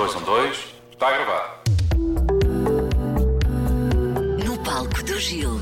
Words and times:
dois, 0.00 0.14
um, 0.14 0.24
dois. 0.24 0.56
Está 0.92 1.08
a 1.08 1.12
gravar. 1.12 1.62
No 4.42 4.58
palco 4.64 5.02
do 5.04 5.20
Gil. 5.20 5.60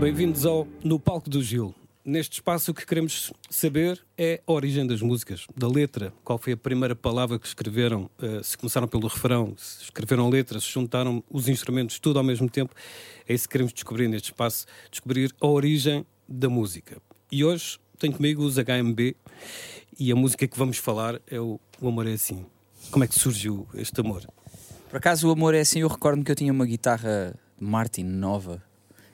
Bem-vindos 0.00 0.44
ao 0.44 0.66
No 0.82 0.98
Palco 0.98 1.30
do 1.30 1.40
Gil. 1.40 1.72
Neste 2.04 2.32
espaço 2.32 2.72
o 2.72 2.74
que 2.74 2.84
queremos 2.84 3.32
saber 3.48 4.04
é 4.18 4.42
a 4.44 4.52
origem 4.52 4.84
das 4.84 5.00
músicas, 5.00 5.46
da 5.56 5.68
letra. 5.68 6.12
Qual 6.24 6.36
foi 6.36 6.54
a 6.54 6.56
primeira 6.56 6.96
palavra 6.96 7.38
que 7.38 7.46
escreveram? 7.46 8.10
Uh, 8.20 8.42
se 8.42 8.58
começaram 8.58 8.88
pelo 8.88 9.06
refrão, 9.06 9.54
se 9.56 9.84
escreveram 9.84 10.28
letras, 10.28 10.64
se 10.64 10.72
juntaram 10.72 11.22
os 11.30 11.46
instrumentos, 11.46 12.00
tudo 12.00 12.18
ao 12.18 12.24
mesmo 12.24 12.50
tempo. 12.50 12.74
É 13.28 13.34
isso 13.34 13.46
que 13.46 13.52
queremos 13.52 13.72
descobrir 13.72 14.08
neste 14.08 14.32
espaço, 14.32 14.66
descobrir 14.90 15.32
a 15.40 15.46
origem 15.46 16.04
da 16.28 16.48
música. 16.48 17.00
E 17.30 17.44
hoje 17.44 17.78
tenho 18.02 18.14
comigo 18.14 18.42
os 18.42 18.56
HMB 18.56 19.14
e 19.98 20.10
a 20.10 20.16
música 20.16 20.48
que 20.48 20.58
vamos 20.58 20.76
falar 20.76 21.20
é 21.30 21.38
o, 21.38 21.60
o 21.80 21.88
Amor 21.88 22.08
é 22.08 22.14
Assim. 22.14 22.44
Como 22.90 23.04
é 23.04 23.06
que 23.06 23.14
surgiu 23.14 23.66
este 23.74 24.00
amor? 24.00 24.26
Por 24.90 24.96
acaso 24.96 25.28
o 25.28 25.30
amor 25.30 25.54
é 25.54 25.60
assim, 25.60 25.78
eu 25.80 25.88
recordo 25.88 26.24
que 26.24 26.32
eu 26.32 26.34
tinha 26.34 26.52
uma 26.52 26.66
guitarra 26.66 27.32
Martin 27.58 28.02
nova 28.02 28.60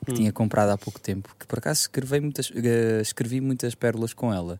que 0.06 0.12
hum. 0.12 0.14
tinha 0.14 0.32
comprado 0.32 0.70
há 0.70 0.78
pouco 0.78 0.98
tempo, 0.98 1.36
que 1.38 1.46
por 1.46 1.58
acaso 1.58 1.82
escrevi 1.82 2.18
muitas, 2.18 2.48
uh, 2.48 3.00
escrevi 3.02 3.42
muitas 3.42 3.74
pérolas 3.74 4.14
com 4.14 4.32
ela. 4.32 4.58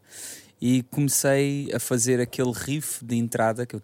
E 0.60 0.82
comecei 0.90 1.70
a 1.73 1.80
fazer 1.80 2.20
aquele 2.20 2.52
riff 2.52 3.02
de 3.02 3.16
entrada 3.16 3.65
que 3.65 3.74
eu. 3.74 3.82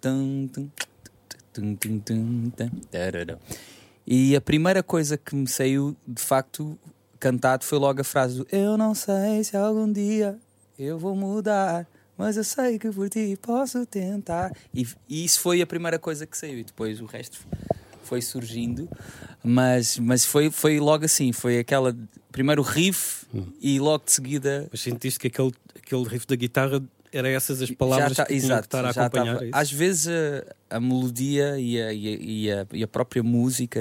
E 4.07 4.37
a 4.37 4.41
primeira 4.43 4.83
coisa 4.83 5.17
que 5.17 5.35
me 5.35 5.49
saiu 5.49 5.97
de 6.07 6.21
facto 6.21 6.79
cantado 7.25 7.65
foi 7.65 7.79
logo 7.79 8.03
a 8.03 8.05
frase 8.05 8.37
do 8.37 8.47
Eu 8.53 8.77
não 8.77 8.95
sei 8.95 9.43
se 9.43 9.57
algum 9.57 9.91
dia 9.91 10.39
eu 10.79 10.99
vou 10.99 11.17
mudar, 11.17 11.87
mas 12.19 12.37
eu 12.37 12.45
sei 12.45 12.79
que 12.79 12.91
por 12.91 13.09
ti 13.09 13.39
posso 13.41 13.87
tentar. 13.87 14.53
E, 14.75 14.87
e 15.09 15.25
isso 15.25 15.41
foi 15.41 15.63
a 15.63 15.67
primeira 15.67 15.99
coisa 15.99 16.27
que 16.27 16.37
saiu, 16.37 16.59
e 16.59 16.65
depois 16.65 17.01
o 17.01 17.07
resto 17.07 17.39
foi 18.03 18.21
surgindo, 18.21 18.87
mas, 19.43 19.99
mas 19.99 20.27
foi, 20.27 20.51
foi 20.51 20.79
logo 20.79 21.07
assim, 21.07 21.33
foi 21.33 21.59
aquela 21.59 21.97
primeiro 22.31 22.61
riff 22.61 23.25
hum. 23.35 23.47
e 23.59 23.81
logo 23.81 24.05
de 24.05 24.13
seguida. 24.13 24.69
Mas 24.71 24.83
sentiste 24.83 25.19
que 25.19 25.29
aquele, 25.29 25.55
aquele 25.75 26.05
riff 26.05 26.27
da 26.27 26.37
guitarra 26.37 26.83
era 27.15 27.29
essas 27.29 27.63
as 27.63 27.71
palavras 27.71 28.17
tá, 28.17 28.25
que 28.25 28.35
tinham 28.35 28.45
exato, 28.47 28.63
que 28.63 28.67
estar 28.77 28.85
a 28.85 28.91
acompanhar 28.91 29.43
é 29.43 29.51
Às 29.53 29.71
vezes 29.71 30.09
a, 30.09 30.77
a 30.77 30.81
melodia 30.81 31.59
e 31.59 31.81
a, 31.81 31.93
e, 31.93 32.51
a, 32.51 32.67
e 32.73 32.83
a, 32.83 32.89
própria 32.89 33.23
música, 33.23 33.81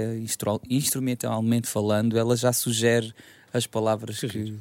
instrumentalmente 0.70 1.68
falando, 1.68 2.18
ela 2.18 2.36
já 2.36 2.54
sugere 2.54 3.14
as 3.52 3.66
palavras 3.66 4.20
que, 4.20 4.54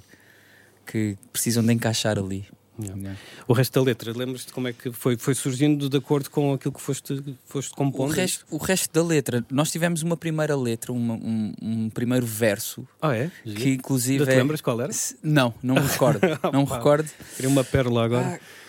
que 0.87 1.19
precisam 1.31 1.65
de 1.65 1.73
encaixar 1.73 2.19
ali. 2.19 2.47
Yeah. 2.81 3.17
O 3.47 3.53
resto 3.53 3.79
da 3.79 3.85
letra, 3.85 4.13
lembras-te 4.17 4.53
como 4.53 4.67
é 4.67 4.73
que 4.73 4.91
foi, 4.93 5.17
foi 5.17 5.35
surgindo 5.35 5.91
de 5.91 5.97
acordo 5.99 6.31
com 6.31 6.55
aquilo 6.55 6.73
que 6.73 6.81
foste, 6.81 7.23
foste 7.45 7.75
compondo? 7.75 8.11
O 8.11 8.13
resto, 8.13 8.47
o 8.51 8.57
resto 8.57 8.93
da 8.93 9.07
letra, 9.07 9.45
nós 9.51 9.71
tivemos 9.71 10.03
uma 10.03 10.17
primeira 10.17 10.57
letra, 10.57 10.91
uma, 10.91 11.15
um, 11.15 11.53
um, 11.61 11.91
primeiro 11.91 12.25
verso. 12.25 12.87
Ah, 13.01 13.15
é? 13.15 13.31
Que 13.45 13.75
inclusive. 13.75 14.25
Te 14.25 14.33
é... 14.33 14.37
lembras 14.37 14.63
qual 14.63 14.81
era? 14.81 14.91
Não, 15.23 15.55
não 15.63 15.75
me 15.75 15.83
recordo. 15.83 16.21
não 16.51 16.65
me 16.65 16.73
recordo. 16.73 17.11
Queria 17.37 17.51
uma 17.51 17.63
pérola 17.63 18.05
agora. 18.05 18.41
Ah, 18.41 18.62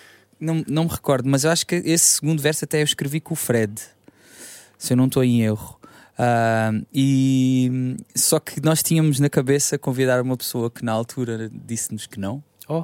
não, 0.44 0.64
não 0.68 0.84
me 0.84 0.90
recordo, 0.90 1.28
mas 1.30 1.44
eu 1.44 1.52
acho 1.52 1.66
que 1.66 1.76
esse 1.76 2.18
segundo 2.18 2.42
verso 2.42 2.66
até 2.66 2.82
eu 2.82 2.84
escrevi 2.84 3.20
com 3.20 3.34
o 3.34 3.38
Fred, 3.38 3.74
se 4.78 4.94
eu 4.94 4.98
não 4.98 5.06
estou 5.06 5.24
em 5.24 5.42
erro. 5.42 5.80
Uh, 6.14 6.86
e 6.94 7.98
só 8.16 8.40
que 8.40 8.62
nós 8.62 8.84
tínhamos 8.84 9.20
na 9.20 9.30
cabeça 9.30 9.80
convidar 9.80 10.22
uma 10.22 10.38
pessoa 10.38 10.70
que 10.70 10.86
na 10.86 10.92
altura 10.92 11.50
disse-nos 11.52 12.06
que 12.06 12.20
não. 12.20 12.44
Oh. 12.68 12.84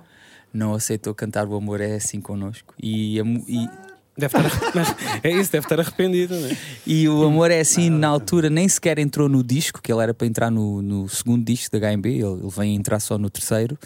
Não 0.52 0.74
aceitou 0.74 1.14
cantar 1.14 1.48
o 1.48 1.56
amor 1.56 1.80
é 1.80 1.96
assim 1.96 2.20
connosco. 2.20 2.74
E, 2.82 3.20
e... 3.20 3.70
Deve 4.18 4.38
estar, 4.38 4.98
é 5.24 5.32
isso, 5.32 5.52
deve 5.52 5.66
estar 5.66 5.80
arrependido, 5.80 6.34
é? 6.36 6.58
E 6.86 7.08
o 7.08 7.24
Amor 7.24 7.52
é 7.52 7.62
assim, 7.62 7.90
na 7.90 8.10
altura 8.10 8.50
nem 8.50 8.68
sequer 8.68 9.00
entrou 9.00 9.30
no 9.30 9.42
disco, 9.42 9.82
que 9.82 9.94
ele 9.94 10.02
era 10.02 10.14
para 10.14 10.28
entrar 10.28 10.52
no, 10.52 10.82
no 10.82 11.08
segundo 11.08 11.46
disco 11.46 11.80
da 11.80 11.90
HMB, 11.90 12.06
ele, 12.08 12.24
ele 12.24 12.50
vem 12.50 12.76
entrar 12.76 13.00
só 13.00 13.18
no 13.18 13.30
terceiro. 13.30 13.78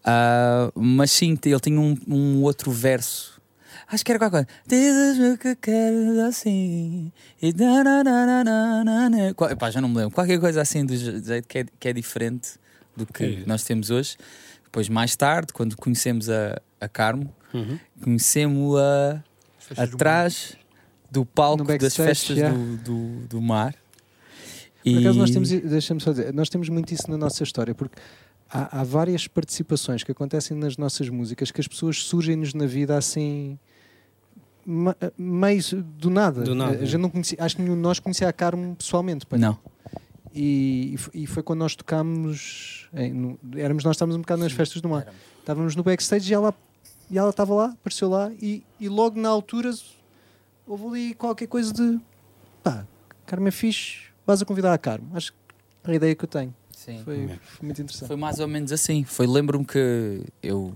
Uh, 0.00 0.80
mas 0.80 1.10
sim, 1.10 1.38
ele 1.44 1.60
tinha 1.60 1.80
um, 1.80 1.96
um 2.08 2.42
outro 2.42 2.70
verso 2.70 3.40
Acho 3.90 4.04
que 4.04 4.12
era 4.12 4.18
qualquer 4.20 4.46
coisa. 4.46 4.60
Dizes-me 4.66 5.36
que 5.36 5.56
queres 5.56 6.18
assim. 6.18 7.12
E 7.42 7.52
Epá, 9.50 9.70
já 9.70 9.80
não 9.80 9.88
me 9.88 9.96
lembro. 9.96 10.12
Qualquer 10.12 10.38
coisa 10.38 10.62
assim 10.62 10.86
do 10.86 10.96
jeito 10.96 11.48
que 11.48 11.58
é, 11.58 11.66
que 11.78 11.88
é 11.88 11.92
diferente 11.92 12.52
do 12.96 13.04
que 13.04 13.42
é. 13.42 13.42
nós 13.46 13.64
temos 13.64 13.90
hoje. 13.90 14.16
Depois, 14.64 14.88
mais 14.88 15.16
tarde, 15.16 15.52
quando 15.52 15.76
conhecemos 15.76 16.30
a, 16.30 16.60
a 16.80 16.88
Carmo, 16.88 17.34
uhum. 17.52 17.78
conhecemos-a 18.00 19.24
atrás 19.76 20.56
do 21.10 21.26
palco 21.26 21.64
das 21.76 21.96
festas 21.96 22.36
yeah. 22.36 22.56
do, 22.56 22.76
do, 22.76 23.26
do, 23.26 23.42
mar. 23.42 23.74
Por 24.84 24.90
e... 24.90 24.98
acaso, 24.98 25.18
nós 25.18 25.30
temos, 25.32 25.50
deixa-me 25.50 26.00
só 26.00 26.12
dizer, 26.12 26.32
nós 26.32 26.48
temos 26.48 26.68
muito 26.68 26.94
isso 26.94 27.10
na 27.10 27.16
nossa 27.16 27.42
história, 27.42 27.74
porque 27.74 28.00
há, 28.50 28.80
há 28.80 28.84
várias 28.84 29.26
participações 29.26 30.02
que 30.02 30.12
acontecem 30.12 30.56
nas 30.56 30.76
nossas 30.76 31.08
músicas 31.08 31.50
que 31.50 31.60
as 31.60 31.68
pessoas 31.68 32.02
surgem-nos 32.04 32.52
na 32.54 32.66
vida 32.66 32.96
assim 32.96 33.58
meio 35.16 35.62
do 35.82 36.10
nada. 36.10 36.42
Do 36.42 36.54
nada. 36.54 36.78
A 36.78 36.84
gente 36.84 37.00
não 37.00 37.10
conhecia, 37.10 37.38
acho 37.40 37.56
que 37.56 37.62
nenhum 37.62 37.76
de 37.76 37.80
nós 37.80 37.98
conhecia 37.98 38.28
a 38.28 38.32
Carmo 38.32 38.76
pessoalmente. 38.76 39.26
Pai. 39.26 39.38
Não. 39.38 39.58
E, 40.34 40.96
e 41.12 41.26
foi 41.26 41.42
quando 41.42 41.60
nós 41.60 41.74
tocámos. 41.74 42.88
Em, 42.94 43.12
no, 43.12 43.38
éramos 43.56 43.82
nós 43.84 43.96
estávamos 43.96 44.16
um 44.16 44.20
bocado 44.20 44.42
nas 44.42 44.52
festas 44.52 44.80
do 44.80 44.88
mar. 44.88 45.12
Estávamos 45.38 45.74
no 45.74 45.82
backstage 45.82 46.30
e 46.30 46.34
ela 46.34 46.54
e 47.10 47.18
ela 47.18 47.30
estava 47.30 47.52
lá, 47.52 47.64
apareceu 47.66 48.08
lá 48.08 48.30
e, 48.40 48.62
e 48.78 48.88
logo 48.88 49.20
na 49.20 49.28
altura 49.28 49.72
houve 50.64 50.86
ali 50.86 51.14
qualquer 51.14 51.48
coisa 51.48 51.72
de 51.72 51.98
pá, 52.62 52.86
Carmo 53.26 53.48
é 53.48 53.50
fixe, 53.50 54.02
vais 54.24 54.40
a 54.40 54.44
convidar 54.44 54.72
a 54.72 54.78
Carmo. 54.78 55.10
Acho 55.14 55.32
que 55.32 55.38
é 55.84 55.90
a 55.90 55.94
ideia 55.94 56.14
que 56.14 56.24
eu 56.24 56.28
tenho. 56.28 56.54
Sim. 56.80 57.02
Foi, 57.04 57.28
foi 57.28 57.66
muito 57.66 57.82
interessante. 57.82 58.08
Foi 58.08 58.16
mais 58.16 58.38
ou 58.38 58.48
menos 58.48 58.72
assim. 58.72 59.04
Foi, 59.04 59.26
lembro-me 59.26 59.66
que 59.66 60.22
eu 60.42 60.72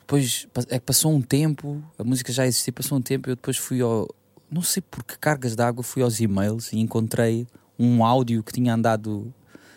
depois 0.00 0.48
é 0.68 0.80
que 0.80 0.84
passou 0.84 1.12
um 1.14 1.22
tempo, 1.22 1.80
a 1.96 2.02
música 2.02 2.32
já 2.32 2.44
existia, 2.44 2.72
passou 2.72 2.98
um 2.98 3.00
tempo, 3.00 3.30
eu 3.30 3.36
depois 3.36 3.56
fui 3.56 3.80
ao. 3.80 4.08
Não 4.50 4.62
sei 4.62 4.82
por 4.82 5.04
que 5.04 5.16
cargas 5.16 5.54
d'água, 5.54 5.84
fui 5.84 6.02
aos 6.02 6.18
e-mails 6.18 6.72
e 6.72 6.80
encontrei 6.80 7.46
um 7.78 8.04
áudio 8.04 8.42
que 8.42 8.52
tinha 8.52 8.74
andado 8.74 9.32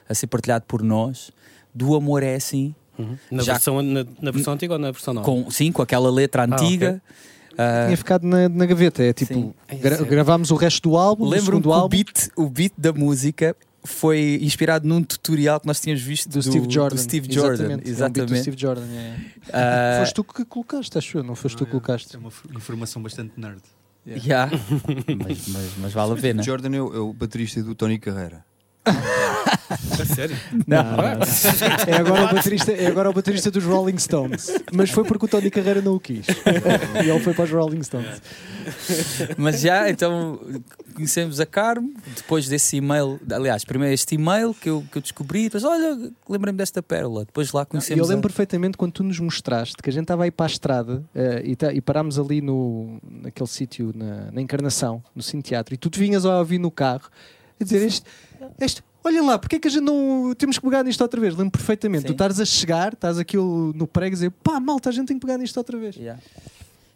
a 0.10 0.16
ser 0.16 0.26
partilhado 0.26 0.66
por 0.68 0.82
nós 0.82 1.32
do 1.76 1.96
Amor 1.96 2.24
é 2.24 2.34
Assim. 2.34 2.74
Uhum. 2.98 3.18
Na, 3.30 3.44
já, 3.44 3.54
versão, 3.54 3.82
na, 3.84 4.06
na, 4.20 4.32
versão 4.32 4.54
antiga 4.54 4.74
ou 4.74 4.80
na 4.80 4.90
versão 4.90 5.14
nova? 5.14 5.26
Com, 5.26 5.52
sim, 5.52 5.72
com 5.72 5.84
aquela 5.84 6.10
letra 6.10 6.46
antiga. 6.46 7.02
Ah, 7.06 7.54
okay. 7.54 7.84
uh, 7.84 7.86
tinha 7.86 7.98
ficado 7.98 8.24
na, 8.26 8.50
na, 8.50 8.66
gaveta, 8.66 9.04
é 9.04 9.14
tipo, 9.14 9.54
gra 9.80 9.98
gravámos 9.98 10.50
o 10.50 10.56
resto 10.56 10.90
do 10.90 10.98
álbum. 10.98 11.28
Lembro-me 11.28 11.68
o 11.68 11.88
beat, 11.88 12.30
o 12.36 12.50
beat 12.50 12.74
da 12.76 12.92
música 12.92 13.56
foi 13.84 14.40
inspirado 14.42 14.88
num 14.88 15.04
tutorial 15.04 15.60
que 15.60 15.68
nós 15.68 15.80
tínhamos 15.80 16.04
visto 16.04 16.30
do, 16.30 16.36
do 16.36 16.44
Steve 16.44 16.68
Jordan. 16.70 16.96
Do 16.96 17.02
Steve 17.02 17.34
Jordan. 17.34 17.54
Exatamente. 17.54 17.90
Exatamente. 17.90 18.34
É 18.34 18.38
um 18.38 18.42
Steve 18.42 18.58
Jordan 18.60 18.86
é. 18.86 19.18
uh... 19.48 20.00
Foste 20.00 20.14
tu 20.14 20.24
que 20.24 20.46
colocaste, 20.46 20.98
acho 20.98 21.18
eu, 21.18 21.24
não 21.24 21.36
foste 21.36 21.58
tu 21.58 21.66
que 21.66 21.72
colocaste. 21.72 22.16
É 22.16 22.20
uma 22.20 22.32
informação 22.56 23.02
bastante 23.02 23.40
nerd. 23.40 23.62
Yeah. 24.06 24.50
yeah. 24.50 24.52
mas, 25.24 25.48
mas, 25.48 25.72
mas, 25.78 25.94
vale 25.94 26.14
a 26.14 26.16
pena. 26.16 26.44
Jordan 26.44 26.76
é 26.76 26.82
o, 26.82 26.96
é 26.96 27.00
o 27.00 27.14
baterista 27.14 27.62
do 27.62 27.76
Tony 27.76 28.00
Carreira. 28.00 28.44
É 30.00 30.06
sério? 30.06 30.38
Não, 30.68 30.84
não, 30.84 30.98
não, 30.98 31.88
É, 31.88 31.98
agora 31.98 32.24
o 32.24 32.34
baterista, 32.34 32.72
é 32.72 32.88
agora 32.88 33.10
o 33.10 33.14
baterista 33.14 33.52
dos 33.52 33.64
Rolling 33.64 33.98
Stones. 33.98 34.52
Mas 34.74 34.90
foi 34.90 35.04
porque 35.04 35.26
o 35.26 35.28
Tony 35.28 35.52
Carreira 35.52 35.82
não 35.82 35.96
o 35.96 36.00
quis. 36.00 36.26
e 37.04 37.10
ele 37.10 37.20
foi 37.20 37.34
para 37.34 37.44
os 37.44 37.52
Rolling 37.52 37.84
Stones. 37.84 38.22
Mas 39.38 39.62
já, 39.62 39.90
então 39.90 40.40
conhecemos 40.94 41.40
a 41.40 41.46
Carmo, 41.46 41.94
depois 42.16 42.48
desse 42.48 42.78
e-mail, 42.78 43.20
aliás, 43.32 43.64
primeiro 43.64 43.94
este 43.94 44.16
e-mail 44.16 44.54
que 44.54 44.70
eu, 44.70 44.84
que 44.92 44.98
eu 44.98 45.02
descobri, 45.02 45.44
depois 45.46 45.64
olha, 45.64 46.12
lembrei-me 46.30 46.58
desta 46.58 46.82
pérola. 46.82 47.26
Depois 47.26 47.52
lá 47.52 47.66
conhecemos. 47.66 48.00
eu 48.00 48.06
lembro 48.08 48.28
a... 48.28 48.30
perfeitamente 48.30 48.78
quando 48.78 48.92
tu 48.92 49.04
nos 49.04 49.20
mostraste 49.20 49.78
que 49.82 49.90
a 49.90 49.94
gente 49.94 50.04
estava 50.04 50.24
aí 50.24 50.32
para 50.32 50.46
a 50.46 50.50
estrada 50.50 51.04
uh, 51.16 51.46
e, 51.46 51.56
tá, 51.56 51.72
e, 51.72 51.82
parámos 51.82 52.20
ali 52.20 52.42
no, 52.42 53.00
naquele 53.04 53.50
sítio, 53.50 53.92
na, 53.96 54.32
na 54.32 54.42
Encarnação, 54.42 55.04
no 55.16 55.22
Cine 55.22 55.42
Teatro, 55.42 55.74
e 55.74 55.78
tu 55.78 55.90
te 55.90 56.00
vinhas 56.00 56.26
a 56.26 56.40
ouvir 56.40 56.60
no 56.60 56.72
carro 56.72 57.10
a 57.64 57.66
dizer 57.66 57.86
este, 57.86 58.06
este 58.60 58.84
olhem 59.04 59.22
lá, 59.22 59.38
porque 59.38 59.56
é 59.56 59.60
que 59.60 59.68
a 59.68 59.72
gente 59.72 59.84
não 59.84 60.34
temos 60.38 60.58
que 60.58 60.64
pegar 60.64 60.84
nisto 60.84 61.02
outra 61.02 61.20
vez? 61.20 61.36
Lembro 61.36 61.52
perfeitamente. 61.52 62.02
Sim. 62.02 62.08
Tu 62.08 62.14
estás 62.14 62.40
a 62.40 62.46
chegar, 62.46 62.94
estás 62.94 63.18
aquilo 63.18 63.74
no 63.74 63.88
prego 63.88 64.14
e 64.14 64.16
dizer 64.16 64.32
pá, 64.44 64.60
malta, 64.60 64.90
a 64.90 64.92
gente 64.92 65.08
tem 65.08 65.18
que 65.18 65.26
pegar 65.26 65.38
nisto 65.38 65.58
outra 65.58 65.78
vez. 65.78 65.96
Yeah. 65.96 66.22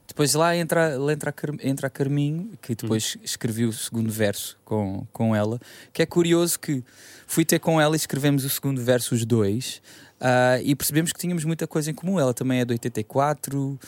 Depois 0.07 0.33
lá 0.33 0.55
entra, 0.55 0.97
entra, 1.11 1.33
a, 1.35 1.67
entra 1.67 1.87
a 1.87 1.89
Carminho, 1.89 2.51
que 2.61 2.75
depois 2.75 3.17
hum. 3.17 3.21
escrevi 3.23 3.65
o 3.65 3.73
segundo 3.73 4.11
verso 4.11 4.57
com, 4.63 5.05
com 5.11 5.35
ela. 5.35 5.59
Que 5.91 6.03
é 6.03 6.05
curioso 6.05 6.59
que 6.59 6.83
fui 7.27 7.43
ter 7.43 7.59
com 7.59 7.81
ela 7.81 7.95
e 7.95 7.97
escrevemos 7.97 8.45
o 8.45 8.49
segundo 8.49 8.81
verso, 8.81 9.15
os 9.15 9.25
dois. 9.25 9.81
Uh, 10.21 10.61
e 10.63 10.75
percebemos 10.75 11.11
que 11.11 11.19
tínhamos 11.19 11.43
muita 11.43 11.67
coisa 11.67 11.91
em 11.91 11.93
comum. 11.93 12.19
Ela 12.19 12.33
também 12.33 12.61
é 12.61 12.65
de 12.65 12.73
84. 12.73 13.79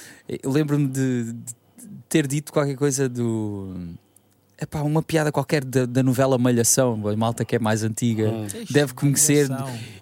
Lembro-me 0.43 0.87
de, 0.87 1.31
de 1.31 1.55
ter 2.09 2.27
dito 2.27 2.51
qualquer 2.51 2.75
coisa 2.75 3.07
do 3.07 3.95
epá, 4.59 4.81
uma 4.81 5.01
piada 5.03 5.31
qualquer 5.31 5.63
da, 5.63 5.85
da 5.85 6.01
novela 6.03 6.37
Malhação, 6.37 6.99
a 7.07 7.15
malta 7.15 7.45
que 7.45 7.55
é 7.55 7.59
mais 7.59 7.83
antiga. 7.83 8.29
Hum. 8.29 8.47
Deve 8.69 8.93
conhecer. 8.93 9.47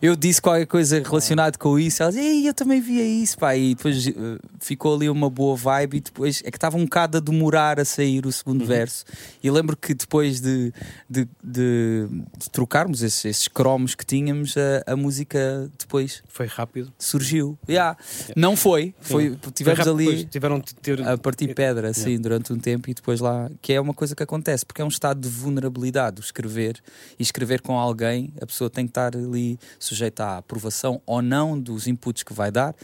Eu 0.02 0.16
disse 0.16 0.42
qualquer 0.42 0.66
coisa 0.66 1.02
relacionada 1.04 1.58
com 1.58 1.78
isso. 1.78 2.02
Ela 2.04 2.12
disse, 2.12 2.24
Ei, 2.24 2.48
eu 2.48 2.54
também 2.54 2.80
via 2.82 3.04
isso, 3.04 3.38
pá. 3.38 3.56
E 3.56 3.76
depois 3.76 4.08
eh, 4.08 4.14
ficou 4.60 4.96
ali 4.96 5.10
uma 5.10 5.30
boa 5.30 5.56
vibe. 5.56 5.98
E 5.98 6.00
depois 6.02 6.42
é 6.46 6.52
que 6.52 6.58
estava 6.58 6.78
um 6.78 6.84
bocado 6.86 7.18
a 7.18 7.20
demorar 7.22 7.80
a 7.80 7.86
sair 7.86 8.26
o 8.26 8.32
segundo 8.32 8.62
Uhum. 8.62 8.68
verso. 8.68 9.04
E 9.44 9.52
lembro 9.52 9.76
que 9.76 9.94
depois 9.94 10.40
de, 10.40 10.72
de, 11.10 11.28
de- 11.44 12.08
de 12.38 12.50
trocarmos 12.52 13.02
esses, 13.04 13.26
esses 13.26 13.48
cromos 13.48 13.96
que 13.96 14.06
tínhamos, 14.06 14.56
a, 14.58 14.94
a 14.94 14.96
música 14.96 15.70
depois 15.78 16.24
Foi 16.28 16.46
rápido. 16.46 16.92
surgiu. 16.98 17.58
Yeah. 17.68 17.98
Não 18.36 18.56
foi, 18.56 18.94
foi 19.02 19.38
tivemos 19.54 19.80
Foi 19.84 19.92
rápido, 19.94 20.10
ali 20.12 20.26
tiveram 20.26 20.60
de 20.60 20.74
ter. 20.76 21.06
a 21.08 21.18
partir 21.18 21.54
pedra 21.54 21.90
assim 21.90 22.18
durante 22.20 22.54
um 22.54 22.58
tempo 22.60 22.90
e 22.90 22.94
depois 22.94 23.20
lá 23.20 23.50
que 23.62 23.74
é 23.74 23.82
uma 23.82 23.94
coisa 23.94 24.16
que 24.16 24.24
acontece 24.24 24.45
porque 24.66 24.82
é 24.82 24.86
um 24.86 24.90
estado 24.90 25.20
de 25.20 25.28
vulnerabilidade 25.28 26.20
o 26.20 26.24
escrever 26.24 26.82
e 27.18 27.24
escrever 27.24 27.62
com 27.62 27.78
alguém 27.78 28.34
a 28.42 28.46
pessoa 28.46 28.70
tem 28.70 28.86
que 28.86 28.92
estar 28.92 29.16
ali 29.16 29.60
sujeita 29.80 30.24
à 30.26 30.38
aprovação 30.38 31.02
ou 31.06 31.22
não 31.22 31.60
dos 31.60 31.88
inputs 31.88 32.24
que 32.24 32.34
vai 32.34 32.52
dar. 32.52 32.76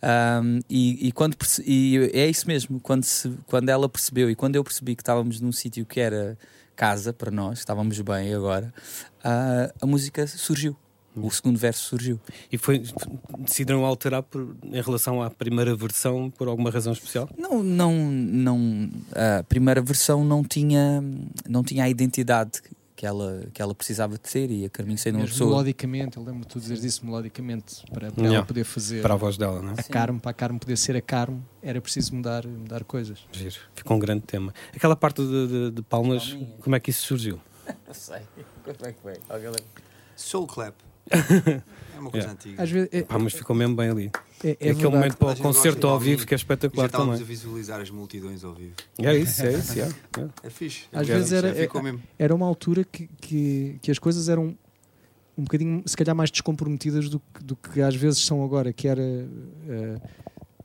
Ahm, 0.00 0.60
e, 0.68 1.08
e 1.08 1.12
quando 1.12 1.36
e 1.64 2.10
é 2.12 2.26
isso 2.26 2.46
mesmo 2.46 2.80
quando 2.80 3.04
se 3.04 3.30
quando 3.46 3.68
ela 3.68 3.88
percebeu 3.88 4.30
e 4.30 4.34
quando 4.34 4.56
eu 4.56 4.64
percebi 4.64 4.94
que 4.94 5.02
estávamos 5.02 5.40
num 5.40 5.52
sítio 5.52 5.84
que 5.84 6.00
era 6.00 6.38
casa 6.76 7.12
para 7.12 7.30
nós 7.30 7.58
estávamos 7.58 8.00
bem 8.00 8.32
agora 8.32 8.72
ah, 9.24 9.72
a 9.80 9.86
música 9.86 10.26
surgiu 10.26 10.76
o 11.22 11.30
segundo 11.30 11.58
verso 11.58 11.84
surgiu 11.88 12.20
E 12.50 12.56
foi, 12.58 12.82
decidiram 13.38 13.84
alterar 13.84 14.22
por- 14.22 14.56
em 14.64 14.80
relação 14.80 15.22
à 15.22 15.30
primeira 15.30 15.74
versão 15.76 16.30
por 16.30 16.48
alguma 16.48 16.70
razão 16.70 16.92
especial? 16.92 17.28
Não, 17.36 17.62
não, 17.62 17.92
não. 17.94 18.90
A 19.38 19.42
primeira 19.44 19.80
versão 19.80 20.24
não 20.24 20.42
tinha, 20.44 21.02
não 21.48 21.62
tinha 21.62 21.84
a 21.84 21.88
identidade 21.88 22.60
que 22.96 23.06
ela, 23.06 23.44
que 23.54 23.62
ela 23.62 23.72
precisava 23.76 24.14
de 24.14 24.20
ter 24.20 24.50
e 24.50 24.64
a 24.64 24.68
Carminho 24.68 24.98
sendo 24.98 25.14
uma 25.14 25.20
Mesmo 25.20 25.32
pessoa. 25.34 25.50
melodicamente, 25.50 26.16
eu 26.16 26.22
lembro-me 26.24 26.44
de 26.44 26.48
tu 26.48 26.58
dizeres 26.58 26.82
isso 26.82 27.06
melodicamente, 27.06 27.84
para, 27.92 28.10
para 28.10 28.20
Yeah. 28.22 28.38
ela 28.38 28.44
poder 28.44 28.64
fazer 28.64 29.02
Para 29.02 29.14
a 29.14 29.16
voz 29.16 29.36
dela, 29.38 29.62
não 29.62 29.70
é? 29.70 29.74
a 29.78 29.82
Carmo, 29.84 30.18
para 30.18 30.32
a 30.32 30.34
Carmo 30.34 30.58
poder 30.58 30.76
ser 30.76 30.96
a 30.96 31.00
Carmo, 31.00 31.40
era 31.62 31.80
preciso 31.80 32.12
mudar, 32.16 32.44
mudar 32.44 32.82
coisas. 32.82 33.20
Giro. 33.30 33.54
Ficou 33.72 33.96
um 33.96 34.00
grande 34.00 34.22
tema. 34.22 34.52
Aquela 34.74 34.96
parte 34.96 35.22
de, 35.22 35.46
de- 35.46 35.70
de 35.70 35.82
palmas, 35.82 36.36
como 36.60 36.74
é 36.74 36.80
que 36.80 36.90
isso 36.90 37.02
surgiu? 37.06 37.40
Não 37.86 37.94
sei. 37.94 38.22
Como 38.64 38.76
é 38.88 38.92
que 38.92 39.00
foi? 39.00 39.14
Soul 40.16 40.48
Clap. 40.48 40.74
É 41.98 42.00
uma 42.00 42.10
coisa 42.12 42.26
Yeah. 42.28 42.32
antiga. 42.32 42.62
Às 42.62 42.70
vezes 42.70 42.88
é, 42.92 43.02
Pá, 43.02 43.18
mas 43.18 43.32
ficou 43.32 43.56
mesmo 43.56 43.74
bem 43.74 43.90
ali. 43.90 44.10
é, 44.44 44.48
é 44.48 44.50
É, 44.50 44.52
aquele 44.52 44.74
verdade. 44.74 44.94
momento 44.94 45.16
para 45.16 45.30
A 45.30 45.32
o 45.32 45.36
concerto 45.38 45.86
ao 45.88 45.98
vivo 45.98 46.24
que 46.24 46.32
é 46.32 46.38
Já 46.38 46.42
espetacular 46.42 46.86
estávamos 46.86 47.14
a 47.16 47.18
também. 47.18 47.28
visualizar 47.36 47.80
as 47.80 47.90
multidões 47.90 48.44
ao 48.44 48.54
vivo. 48.54 48.74
É 49.02 49.16
isso, 49.16 49.42
é 49.44 49.52
isso. 49.54 49.80
é. 49.80 49.82
É. 49.82 50.28
É 50.46 50.50
fixe. 50.50 50.84
Às 50.92 51.08
É 51.10 51.12
vezes 51.14 51.30
fixe, 51.30 51.34
era- 51.34 51.88
é. 51.88 51.98
Era 52.20 52.34
uma 52.34 52.46
altura 52.46 52.84
que, 52.84 53.08
que, 53.20 53.78
que 53.82 53.90
as 53.90 53.98
coisas 53.98 54.28
eram 54.28 54.56
um 55.36 55.42
bocadinho, 55.42 55.82
se 55.86 55.96
calhar, 55.96 56.14
mais 56.14 56.30
descomprometidas 56.30 57.08
do 57.08 57.18
que, 57.18 57.42
do 57.42 57.56
que 57.56 57.80
às 57.80 57.96
vezes 57.96 58.20
são 58.24 58.44
agora, 58.44 58.72
que 58.72 58.86
era. 58.86 59.02
eh, 59.02 60.00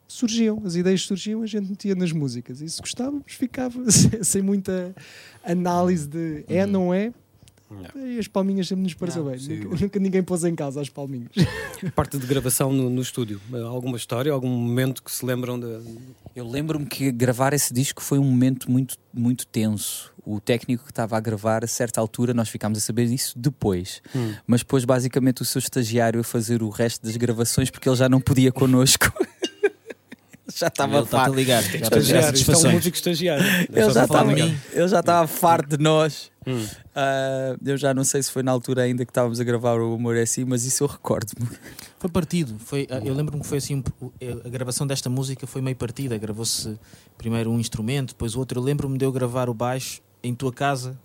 surgiam, 0.08 0.62
as 0.66 0.76
ideias 0.76 1.02
surgiam, 1.02 1.42
a 1.42 1.48
gente 1.48 1.68
metia 1.68 1.96
nas 1.96 2.12
músicas 2.12 2.62
e 2.62 2.70
se 2.70 2.80
gostávamos, 2.80 3.24
ficava 3.34 3.80
sem 4.22 4.42
muita 4.44 4.96
análise 5.44 6.08
de 6.08 6.46
é, 6.48 6.66
não 6.68 6.94
é. 6.94 7.12
E 7.96 8.20
as 8.20 8.28
palminhas 8.28 8.68
sempre 8.68 8.84
nos 8.84 8.94
pareceu 8.94 9.26
bem. 9.26 9.38
sim. 9.38 9.58
Nunca, 9.60 9.78
nunca 9.78 10.00
ninguém 10.00 10.24
pôs 10.24 10.44
em 10.44 10.56
casa 10.56 10.82
as 10.82 10.90
palminhas. 10.90 11.32
Parte 11.96 12.18
de 12.18 12.26
gravação 12.26 12.72
no, 12.72 12.90
no 12.90 13.02
estúdio. 13.02 13.40
Alguma 13.66 13.98
história, 13.98 14.32
algum 14.32 14.50
momento 14.50 15.04
que 15.04 15.12
se 15.12 15.26
lembram 15.26 15.60
de. 15.60 15.80
Eu 16.36 16.48
lembro-me 16.48 16.86
que 16.86 17.12
gravar 17.12 17.54
esse 17.54 17.74
disco 17.74 18.02
foi 18.02 18.18
um 18.18 18.24
momento 18.24 18.72
muito, 18.72 18.98
muito 19.14 19.46
tenso. 19.46 20.12
O 20.26 20.40
técnico 20.40 20.86
que 20.86 20.92
estava 20.92 21.18
a 21.18 21.20
gravar, 21.20 21.64
a 21.64 21.68
certa 21.68 22.00
altura, 22.00 22.34
nós 22.34 22.48
ficámos 22.48 22.78
a 22.78 22.82
saber 22.82 23.08
disso 23.08 23.38
depois. 23.38 24.02
Hum. 24.16 24.34
Mas 24.48 24.64
pôs 24.64 24.86
basicamente 24.86 25.42
o 25.42 25.46
seu 25.46 25.60
estagiário 25.60 26.22
a 26.22 26.24
fazer 26.24 26.64
o 26.64 26.70
resto 26.70 27.06
das 27.06 27.18
gravações 27.18 27.70
porque 27.70 27.90
ele 27.90 27.96
já 27.96 28.08
não 28.08 28.22
podia 28.22 28.52
connosco. 28.52 29.12
já 30.54 30.68
estava 30.68 31.06
farto. 31.06 31.36
tirar 31.36 31.62
Estagiário, 31.62 32.36
isto 32.36 32.52
é 32.52 32.70
um 32.70 32.72
músico 32.72 32.96
estagiário. 32.96 33.46
Ele 33.72 33.86
Só 33.86 33.92
já 33.92 34.04
estava 34.04 34.32
ele 34.32 34.88
já 34.88 35.00
estava 35.00 35.28
farto 35.28 35.78
de 35.78 35.84
nós. 35.84 36.32
Hum. 36.46 36.68
Ah, 36.94 37.56
eu 37.66 37.78
já 37.78 37.94
não 37.94 38.04
sei 38.04 38.22
se 38.22 38.32
foi 38.32 38.44
na 38.44 38.52
altura 38.52 38.84
ainda 38.84 39.06
que 39.06 39.12
estávamos 39.12 39.40
a 39.40 39.44
gravar 39.44 39.80
o 39.80 39.94
Amor 39.94 40.18
é 40.18 40.24
Assim, 40.24 40.44
mas 40.44 40.66
isso 40.66 40.84
eu 40.84 40.88
recordo-me. 40.88 41.48
Foi 41.98 42.10
partido. 42.10 42.58
Foi, 42.60 42.88
ah, 42.90 43.00
eu 43.00 43.14
lembro-me 43.14 43.42
que 43.42 43.48
foi 43.48 43.60
assim: 43.60 43.82
a 44.44 44.50
gravação 44.50 44.86
desta 44.86 45.10
música 45.10 45.48
foi 45.48 45.62
meio 45.62 45.76
partida. 45.76 46.18
Gravou-se 46.18 46.78
primeiro 47.18 47.50
um 47.50 47.60
instrumento, 47.60 48.10
depois 48.10 48.36
outro. 48.36 48.60
Eu 48.60 48.64
lembro-me 48.64 48.98
de 48.98 49.06
eu 49.06 49.12
gravar 49.12 49.50
o 49.50 49.54
baixo 49.54 50.02
em 50.22 50.36
tua 50.36 50.52
casa. 50.52 51.00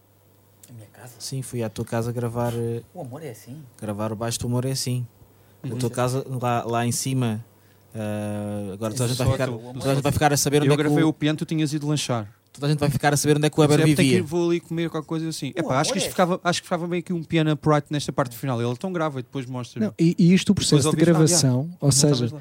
A 0.69 0.73
minha 0.73 0.89
casa? 0.89 1.15
Sim, 1.19 1.41
fui 1.43 1.63
à 1.63 1.69
tua 1.69 1.85
casa 1.85 2.13
gravar, 2.13 2.53
O 2.93 3.01
amor 3.01 3.23
é 3.23 3.31
assim. 3.31 3.63
gravar 3.81 4.13
o 4.13 4.17
baixo 4.17 4.39
do 4.41 4.47
Amor 4.47 4.65
é 4.65 4.73
Assim. 4.73 5.07
A 5.63 5.77
tua 5.77 5.91
casa 5.91 6.25
lá, 6.41 6.65
lá 6.65 6.87
em 6.87 6.93
cima. 6.93 7.45
Ah, 7.99 8.73
agora 8.75 8.93
toda 8.93 9.05
a, 9.05 9.09
gente 9.09 9.19
vai 9.19 9.33
ficar, 9.33 9.47
toda 9.49 9.91
a 9.91 9.95
gente 9.95 10.03
vai 10.03 10.13
ficar 10.13 10.33
a 10.33 10.37
saber 10.37 10.59
onde 10.59 10.69
Eu 10.69 10.75
é 10.75 10.77
que 10.77 10.83
gravei 10.83 11.03
o, 11.03 11.09
o 11.09 11.13
piano, 11.13 11.37
tu 11.37 11.45
tinhas 11.45 11.73
ido 11.73 11.87
lanchar. 11.89 12.33
toda 12.53 12.67
a 12.67 12.71
gente 12.71 12.79
vai 12.79 12.91
ficar 12.91 13.13
a 13.13 13.17
saber 13.17 13.37
onde 13.37 13.47
é 13.47 13.51
que 13.51 13.59
o 13.59 13.61
Weber 13.61 13.81
é, 13.81 13.85
tem 13.85 13.95
que 13.95 14.03
vivia. 14.03 14.19
ir, 14.19 14.23
vou 14.23 14.49
ali 14.49 14.61
comer 14.61 14.89
qualquer 14.89 15.07
coisa 15.07 15.29
assim. 15.29 15.53
Epá, 15.57 15.81
acho, 15.81 15.93
que 15.93 15.99
isto 15.99 16.11
ficava, 16.11 16.41
acho 16.45 16.61
que 16.63 16.67
ficava 16.67 16.87
bem 16.87 17.01
aqui 17.01 17.13
um 17.13 17.25
piano 17.25 17.51
upright 17.53 17.87
nesta 17.91 18.13
parte 18.13 18.37
final. 18.37 18.61
Ele 18.63 18.71
é 18.71 18.77
tão 18.77 18.93
grave 18.93 19.19
e 19.19 19.23
depois 19.23 19.47
mostra. 19.47 19.85
Não, 19.85 19.95
e, 19.99 20.15
e 20.19 20.33
isto 20.33 20.51
o 20.51 20.55
processo 20.55 20.91
de 20.91 20.97
falar, 20.97 20.97
gravação, 20.97 21.69
ou 21.81 21.91
seja, 21.91 22.33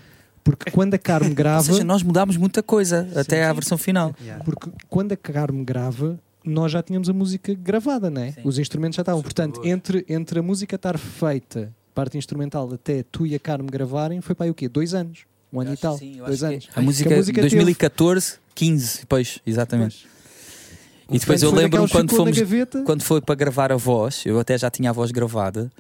porque 0.43 0.71
quando 0.71 0.93
a 0.93 0.97
Carmo 0.97 1.29
Ou 1.29 1.35
grava, 1.35 1.63
seja, 1.63 1.83
nós 1.83 2.03
mudámos 2.03 2.37
muita 2.37 2.61
coisa 2.61 3.09
até 3.15 3.45
à 3.45 3.51
versão 3.51 3.77
final. 3.77 4.15
porque 4.45 4.69
quando 4.89 5.11
a 5.11 5.17
Carmo 5.17 5.65
grava, 5.65 6.19
nós 6.43 6.71
já 6.71 6.83
tínhamos 6.83 7.09
a 7.09 7.13
música 7.13 7.53
gravada, 7.53 8.09
não 8.09 8.21
é? 8.21 8.31
Sim. 8.31 8.41
Os 8.43 8.57
instrumentos 8.57 8.95
já 8.95 9.01
estavam. 9.01 9.21
Super 9.21 9.33
Portanto, 9.33 9.67
entre, 9.67 10.05
entre 10.07 10.39
a 10.39 10.41
música 10.43 10.75
estar 10.75 10.97
feita, 10.97 11.73
parte 11.93 12.17
instrumental, 12.17 12.71
até 12.73 13.03
tu 13.03 13.25
e 13.25 13.35
a 13.35 13.39
Carmo 13.39 13.69
gravarem, 13.69 14.21
foi 14.21 14.35
para 14.35 14.45
aí 14.45 14.51
o 14.51 14.53
quê? 14.53 14.69
Dois 14.69 14.93
anos? 14.93 15.25
Um 15.51 15.61
ano 15.61 15.73
e 15.73 15.77
tal? 15.77 15.97
Sim, 15.97 16.17
eu 16.17 16.25
Dois 16.25 16.43
acho 16.43 16.49
que 16.49 16.65
anos. 16.65 16.69
A 16.75 16.81
música, 16.81 17.09
Que 17.09 17.13
a 17.13 17.17
música 17.17 17.41
2014, 17.41 18.39
15, 18.53 18.99
depois, 19.01 19.39
exatamente. 19.45 20.07
E 21.09 21.19
depois 21.19 21.41
eu 21.41 21.51
lembro-me 21.51 21.87
que 21.87 21.93
quando 21.93 22.15
fomos 22.15 22.37
quando 22.85 23.01
foi 23.01 23.21
para 23.21 23.35
gravar 23.35 23.71
a 23.71 23.77
voz, 23.77 24.23
eu 24.25 24.39
até 24.39 24.57
já 24.57 24.69
tinha 24.69 24.89
a 24.89 24.93
voz 24.93 25.09
gravada, 25.09 25.71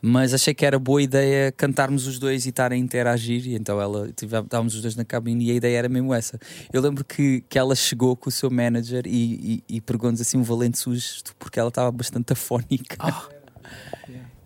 mas 0.00 0.34
achei 0.34 0.52
que 0.52 0.66
era 0.66 0.76
boa 0.76 1.00
ideia 1.00 1.52
cantarmos 1.52 2.08
os 2.08 2.18
dois 2.18 2.46
e 2.46 2.48
estar 2.48 2.72
a 2.72 2.76
interagir. 2.76 3.46
E 3.46 3.54
então 3.54 3.80
ela 3.80 4.08
estávamos 4.10 4.74
os 4.74 4.82
dois 4.82 4.96
na 4.96 5.04
cabine 5.04 5.46
e 5.46 5.50
a 5.52 5.54
ideia 5.54 5.78
era 5.78 5.88
mesmo 5.88 6.12
essa. 6.12 6.36
Eu 6.72 6.82
lembro 6.82 7.04
que, 7.04 7.44
que 7.48 7.56
ela 7.56 7.76
chegou 7.76 8.16
com 8.16 8.28
o 8.28 8.32
seu 8.32 8.50
manager 8.50 9.04
e, 9.06 9.62
e, 9.68 9.76
e 9.76 9.80
perguntou-nos 9.80 10.20
assim 10.20 10.36
um 10.36 10.42
valente 10.42 10.78
susto 10.78 11.32
porque 11.38 11.60
ela 11.60 11.68
estava 11.68 11.90
bastante 11.92 12.32
afónica. 12.32 12.96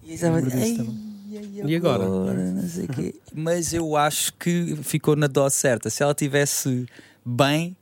E 0.04 0.10
eu 0.10 0.14
estava, 0.14 0.36
Lembro 0.36 0.50
disso 0.52 1.05
"Ei, 1.36 1.42
também. 1.46 1.68
e 1.68 1.72
E 1.72 1.76
agora?" 1.76 2.04
Não 2.06 2.68
sei 2.68 2.86
quê. 2.88 3.14
Mas 3.34 3.72
eu 3.72 3.96
acho 3.96 4.32
que 4.34 4.76
ficou 4.82 5.16
na 5.16 5.26
dose 5.26 5.56
certa. 5.56 5.90
Se 5.90 6.02
ela 6.02 6.14
tivesse 6.14 6.86
bem, 7.24 7.76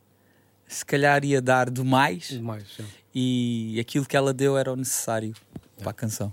se 0.67 0.85
calhar 0.85 1.25
ia 1.25 1.41
dar 1.41 1.71
demais 1.71 2.31
Mais, 2.41 2.65
é. 2.81 2.85
e 3.15 3.79
aquilo 3.81 4.05
que 4.07 4.17
ela 4.17 4.33
deu 4.33 4.57
era 4.57 4.73
o 4.73 4.77
necessário 4.77 5.35
para 5.79 5.91
a 5.91 5.95
canção. 5.95 6.33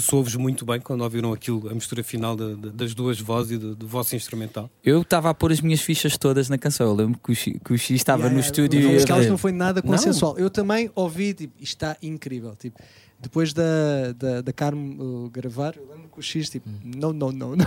Soou-vos 0.00 0.34
muito 0.36 0.64
bem 0.64 0.80
quando 0.80 1.02
ouviram 1.02 1.32
aquilo, 1.32 1.68
a 1.68 1.74
mistura 1.74 2.02
final 2.04 2.36
da- 2.36 2.54
da- 2.54 2.68
das 2.70 2.94
duas 2.94 3.20
vozes 3.20 3.52
e 3.52 3.58
do, 3.58 3.74
do 3.74 3.86
vosso 3.86 4.14
instrumental. 4.14 4.70
Eu 4.84 5.02
estava 5.02 5.30
a 5.30 5.34
pôr 5.34 5.50
as 5.52 5.60
minhas 5.60 5.80
fichas 5.80 6.16
todas 6.16 6.48
na 6.48 6.56
canção. 6.58 6.86
Eu 6.86 6.94
lembro 6.94 7.18
que 7.22 7.32
o 7.32 7.34
X, 7.34 7.58
que 7.64 7.72
o 7.72 7.78
X 7.78 7.90
estava 7.96 8.22
Yeah, 8.22 8.34
no 8.34 8.40
yeah, 8.40 8.46
estúdio 8.50 8.80
Mas 8.92 9.04
e 9.04 9.22
ia 9.24 9.30
não 9.30 9.38
foi 9.38 9.52
nada 9.52 9.82
consensual. 9.82 10.38
Eu 10.38 10.48
também 10.50 10.90
ouvi, 10.94 11.34
tipo, 11.34 11.54
isto 11.60 11.74
está 11.74 11.96
incrível. 12.02 12.54
Tipo, 12.56 12.80
depois 13.20 13.52
da, 13.52 14.12
da, 14.16 14.40
da 14.40 14.52
Carmo 14.52 15.26
uh, 15.26 15.30
gravar, 15.30 15.74
eu 15.76 15.86
lembro 15.90 16.08
que 16.08 16.18
o 16.18 16.22
X, 16.22 16.48
tipo, 16.48 16.68
não, 16.84 17.12
não, 17.12 17.30
não, 17.32 17.56
não. 17.56 17.66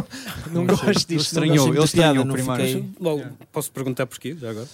não 0.52 0.66
gosto 0.66 1.06
disto. 1.06 1.10
não 1.10 1.16
estranhou, 1.44 1.66
ele 1.66 1.74
piada, 1.74 1.84
estranhou 1.84 2.24
não 2.24 2.34
primeiro. 2.34 2.62
fiquei- 2.64 2.90
Logo, 3.00 3.22
posso 3.52 3.70
perguntar 3.72 4.06
porquê, 4.06 4.34
já 4.36 4.50
agora? 4.50 4.68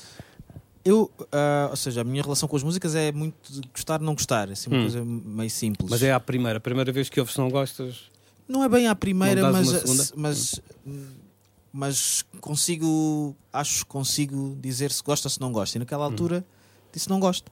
Eu, 0.84 1.10
ah, 1.30 1.68
ou 1.70 1.76
seja, 1.76 2.00
a 2.00 2.04
minha 2.04 2.22
relação 2.22 2.48
com 2.48 2.56
as 2.56 2.62
músicas 2.62 2.94
é 2.94 3.12
muito 3.12 3.34
de 3.52 3.60
gostar 3.68 4.00
não 4.00 4.14
gostar, 4.14 4.48
é 4.48 4.52
assim 4.52 4.70
uma 4.70 4.78
Hum. 4.78 4.82
coisa 4.82 5.04
meio 5.04 5.50
simples. 5.50 5.90
Mas 5.90 6.02
é 6.02 6.12
a 6.12 6.18
primeira, 6.20 6.56
a 6.56 6.60
primeira 6.60 6.90
vez 6.90 7.08
que 7.10 7.20
ouves 7.20 7.34
se 7.34 7.40
não 7.40 7.50
gostas. 7.50 8.10
Não 8.48 8.64
é 8.64 8.68
bem 8.68 8.88
à 8.88 8.94
primeira, 8.94 9.52
mas, 9.52 10.12
mas, 10.16 10.60
mas 11.72 12.24
consigo, 12.40 13.36
acho 13.52 13.80
que 13.80 13.90
consigo 13.90 14.56
dizer 14.60 14.90
se 14.90 15.02
gosto 15.02 15.26
ou 15.26 15.30
se 15.30 15.40
não 15.40 15.52
gosto. 15.52 15.76
E 15.76 15.78
naquela 15.78 16.02
Hum. 16.02 16.10
altura 16.10 16.44
disse 16.92 17.08
não 17.08 17.20
gosto. 17.20 17.50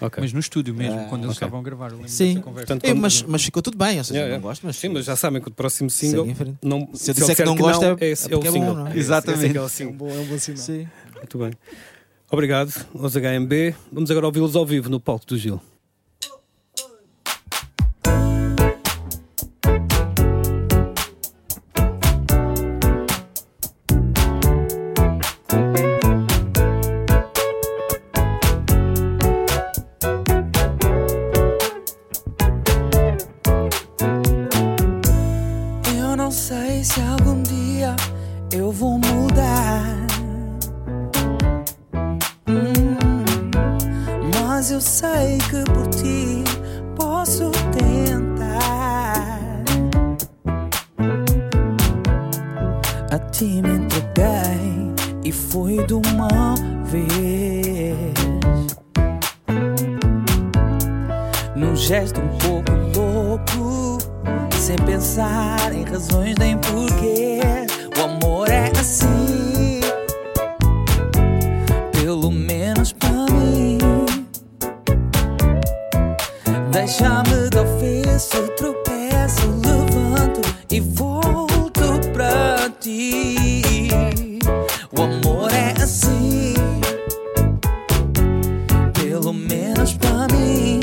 Ok. 0.00 0.20
Mas 0.20 0.32
no 0.32 0.40
estúdio 0.40 0.74
mesmo, 0.74 0.98
Ah, 0.98 1.06
quando 1.08 1.22
eles 1.24 1.36
ok. 1.36 1.46
estavam 1.46 1.60
a 1.60 1.62
gravar. 1.62 1.92
eu 1.92 2.08
Sim. 2.08 2.40
Portanto, 2.40 2.82
É, 2.84 2.88
quando- 2.90 3.00
mas, 3.00 3.22
mas 3.22 3.44
ficou 3.44 3.62
tudo 3.62 3.78
bem, 3.78 3.98
ou 3.98 4.02
seja, 4.04 4.18
Yeah, 4.18 4.34
não 4.34 4.42
gosto, 4.42 4.66
mas 4.66 4.74
Sim, 4.76 4.88
mas 4.88 5.04
já 5.04 5.14
sabem 5.14 5.40
que 5.40 5.46
o 5.48 5.52
próximo 5.52 5.88
single. 5.88 6.26
Não, 6.60 6.88
Se 6.94 7.10
eu 7.12 7.14
disser 7.14 7.36
que 7.36 7.44
não 7.44 7.54
gosto, 7.54 7.84
é- 7.84 7.96
esse 8.10 8.28
é 8.28 8.34
é, 8.34 8.36
o 8.36 8.40
é 8.40 8.44
bom, 8.44 8.50
single. 8.52 8.74
não 8.74 8.86
é? 8.88 8.96
Exatamente. 8.98 9.56
é 9.56 9.60
é 9.60 9.62
É 9.62 9.86
um 9.86 10.10
é 10.16 10.20
um 10.20 10.24
bom 10.26 10.38
sinal. 10.38 10.62
Sim. 10.64 10.88
Muito 11.16 11.38
bem. 11.38 11.52
Obrigado 12.30 12.72
aos 12.98 13.14
HMB. 13.14 13.74
Vamos 13.92 14.10
agora 14.10 14.26
ouvi-los 14.26 14.56
ao 14.56 14.66
vivo 14.66 14.88
no 14.88 14.98
palco 15.00 15.26
do 15.26 15.38
Gil. 15.38 15.60
Eu 35.96 36.16
não 36.16 36.30
sei 36.30 36.82
se 36.82 37.00
algum 37.00 37.42
dia 37.42 37.94
eu 38.52 38.72
vou 38.72 38.98
morrer. 38.98 39.13
Sei 44.80 45.38
que 45.38 45.62
por 45.72 45.86
ti 45.88 46.42
posso 46.96 47.50
tentar. 47.72 49.38
A 53.10 53.18
ti 53.30 53.62
me 53.62 53.76
entreguei 53.76 54.92
e 55.24 55.32
foi 55.32 55.84
de 55.86 55.94
uma 55.94 56.54
vez. 56.84 58.14
Num 61.56 61.76
gesto 61.76 62.20
um 62.20 62.28
pouco 62.38 62.72
louco, 62.96 63.98
sem 64.60 64.76
pensar 64.78 65.72
em 65.72 65.84
razões 65.84 66.34
nem 66.38 66.58
porquê. 66.58 67.40
O 67.96 68.02
amor 68.02 68.48
é 68.50 68.70
assim, 68.78 69.33
é 85.64 85.82
assim, 85.82 86.54
pelo 88.92 89.32
menos 89.32 89.94
para 89.94 90.26
mim. 90.34 90.80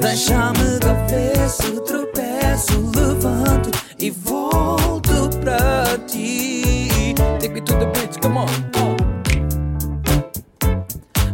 Deixa-me 0.00 0.78
do 0.80 0.90
avesso, 0.90 1.80
tropeço, 1.82 2.90
levanto 2.94 3.70
e 3.98 4.10
volto 4.10 5.30
para 5.42 5.98
ti. 6.06 7.14
Take 7.40 7.54
me 7.54 7.60
to 7.60 7.74
the 7.74 7.86
bridge. 7.86 8.04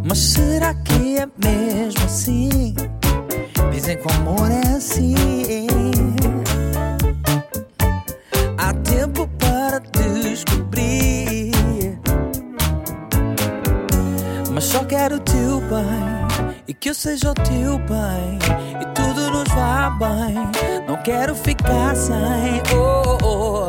Mas 0.05 0.19
será 0.19 0.75
que 0.75 1.19
é 1.19 1.29
mesmo 1.39 2.05
assim? 2.05 2.75
Dizem 3.73 3.97
que 3.97 4.09
o 4.09 4.13
amor 4.13 4.51
é 4.51 4.77
assim. 4.77 5.15
Que 16.91 16.93
eu 16.93 16.95
seja 16.95 17.31
o 17.31 17.35
teu 17.35 17.79
bem 17.79 18.39
e 18.81 18.85
tudo 18.95 19.31
nos 19.31 19.49
vá 19.51 19.91
bem. 19.91 20.35
Não 20.89 21.01
quero 21.03 21.37
ficar 21.37 21.95
sem. 21.95 22.15
Oh, 22.75 23.17
oh, 23.23 23.69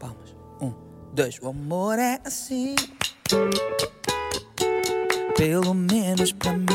Palmas. 0.00 0.36
Um, 0.60 0.74
dois. 1.12 1.38
O 1.40 1.48
amor 1.48 2.00
é 2.00 2.20
assim. 2.24 2.74
Pelo 5.36 5.72
menos 5.72 6.32
pra 6.32 6.52
mim. 6.52 6.66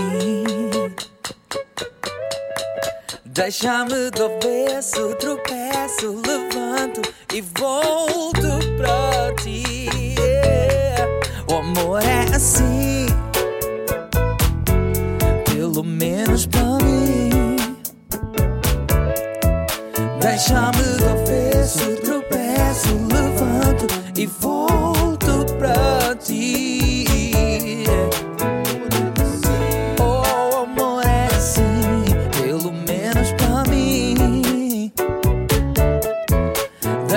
Deixa-me 3.34 4.12
do 4.12 4.26
avesso, 4.26 5.16
tropeço, 5.16 6.22
levanto 6.28 7.02
e 7.34 7.40
volto 7.40 8.60
pra 8.76 9.34
ti. 9.42 9.88
O 11.48 11.56
amor 11.56 12.04
é 12.04 12.36
assim, 12.36 13.06
pelo 15.50 15.82
menos 15.82 16.46
pra 16.46 16.62
mim. 16.84 17.21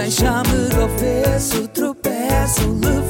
Deixa-me 0.04 0.68
do 0.68 0.82
avesso, 0.82 1.66
tropeço, 1.68 2.78
levanto 2.78 3.03